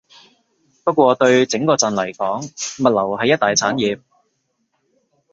[0.83, 2.43] 不過對整個鎮嚟講，
[2.83, 4.01] 物流係一大產業